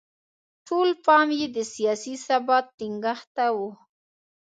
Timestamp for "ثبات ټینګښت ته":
2.25-3.45